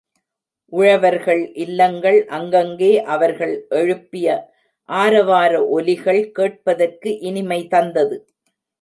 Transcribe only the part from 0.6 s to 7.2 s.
உழவர்கள் இல்லங்கள் அங்கங்கே அவர்கள் எழுப்பிய ஆரவார ஒலிகள் கேட்பதற்கு